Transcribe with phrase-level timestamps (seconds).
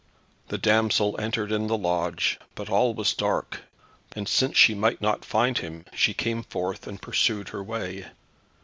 [0.47, 3.59] The damsel entered in the lodge, but all was dark,
[4.13, 8.07] and since she might not find him, she came forth, and pursued her way.